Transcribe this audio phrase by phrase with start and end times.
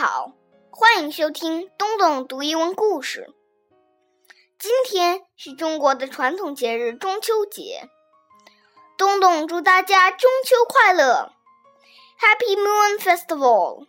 [0.00, 0.32] 好，
[0.70, 3.34] 欢迎收听东东读英文故事。
[4.56, 7.88] 今天是中国的传统节日中秋节，
[8.96, 11.32] 东东祝大家中秋快乐
[12.16, 13.88] ，Happy Moon Festival！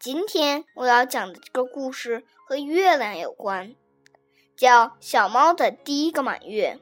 [0.00, 3.76] 今天我要讲的这个故事和月亮有关，
[4.56, 6.80] 叫《小猫的第一个满月》。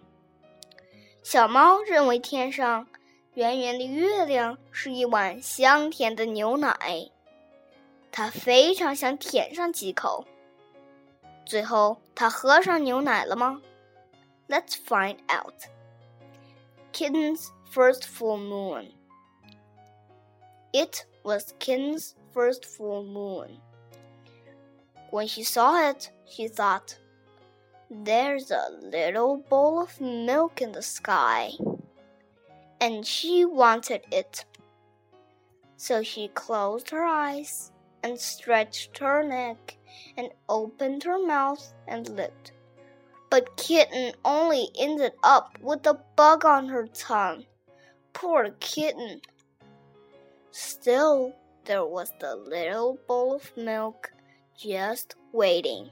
[1.22, 2.86] 小猫认为天上
[3.34, 7.10] 圆圆的月亮是一碗香甜的牛奶。
[8.11, 10.25] 他非常想舔上几口。
[11.45, 13.61] 最后，他喝上牛奶了吗？
[14.47, 15.53] Let's find out.
[16.93, 18.91] Kitten's first full moon.
[20.71, 23.59] It was Kitten's first full moon.
[25.11, 26.97] When she saw it, she thought,
[27.89, 31.51] There's a little bowl of milk in the sky.
[32.81, 34.43] And she wanted it.
[35.77, 37.70] So she closed her eyes
[38.02, 39.76] and stretched her neck
[40.16, 42.52] and opened her mouth and lipped.
[43.30, 47.46] But Kitten only ended up with a bug on her tongue.
[48.12, 49.22] Poor Kitten!
[50.50, 54.12] Still, there was the little bowl of milk
[54.56, 55.88] just waiting.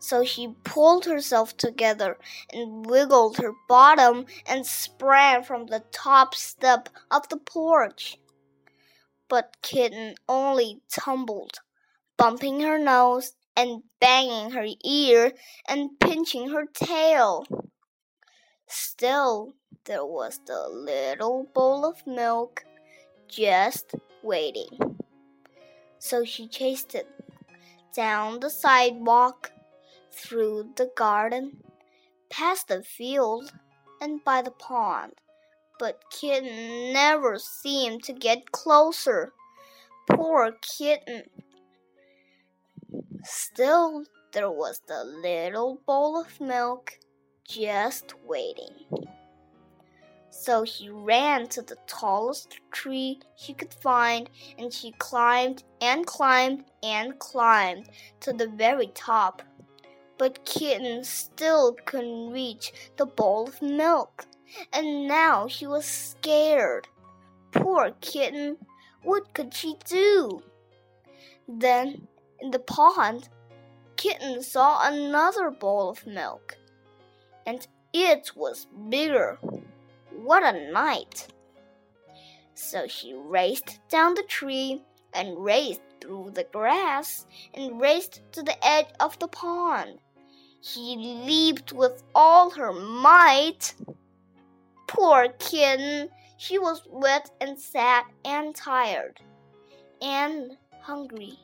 [0.00, 2.18] So she pulled herself together
[2.52, 8.18] and wiggled her bottom and sprang from the top step of the porch
[9.30, 11.60] but Kitten only tumbled,
[12.18, 15.32] bumping her nose and banging her ear
[15.68, 17.46] and pinching her tail.
[18.66, 22.64] Still, there was the little bowl of milk
[23.28, 24.98] just waiting.
[26.00, 27.08] So she chased it
[27.94, 29.52] down the sidewalk,
[30.12, 31.62] through the garden,
[32.30, 33.52] past the field,
[34.00, 35.12] and by the pond
[35.80, 39.32] but Kitten never seemed to get closer.
[40.10, 41.22] Poor Kitten.
[43.24, 46.98] Still, there was the little bowl of milk
[47.48, 48.74] just waiting.
[50.28, 54.28] So she ran to the tallest tree she could find,
[54.58, 57.88] and she climbed and climbed and climbed
[58.20, 59.42] to the very top.
[60.18, 64.26] But Kitten still couldn't reach the bowl of milk
[64.72, 66.88] and now she was scared.
[67.52, 68.56] Poor kitten,
[69.02, 70.42] what could she do?
[71.48, 72.06] Then,
[72.40, 73.28] in the pond,
[74.00, 76.56] Kitten saw another bowl of milk,
[77.44, 79.38] and it was bigger.
[80.10, 81.28] What a night!
[82.54, 84.82] So she raced down the tree
[85.12, 89.98] and raced through the grass and raced to the edge of the pond.
[90.62, 93.74] She leaped with all her might.
[94.90, 96.10] Poor kitten!
[96.36, 99.20] She was wet and sad and tired
[100.02, 101.38] and hungry.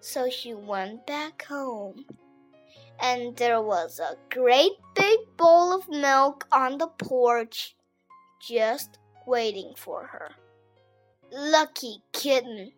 [0.00, 2.06] So she went back home.
[3.00, 7.76] And there was a great big bowl of milk on the porch
[8.44, 10.32] just waiting for her.
[11.30, 12.72] Lucky kitten!